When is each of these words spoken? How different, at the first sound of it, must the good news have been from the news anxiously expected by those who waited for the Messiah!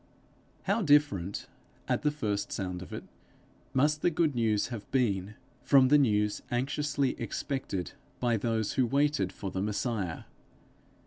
How 0.63 0.81
different, 0.81 1.45
at 1.87 2.01
the 2.01 2.09
first 2.09 2.51
sound 2.51 2.81
of 2.81 2.91
it, 2.91 3.03
must 3.71 4.01
the 4.01 4.09
good 4.09 4.33
news 4.33 4.69
have 4.69 4.89
been 4.89 5.35
from 5.61 5.89
the 5.89 5.97
news 5.99 6.41
anxiously 6.49 7.11
expected 7.21 7.91
by 8.19 8.35
those 8.37 8.73
who 8.73 8.87
waited 8.87 9.31
for 9.31 9.51
the 9.51 9.61
Messiah! 9.61 10.23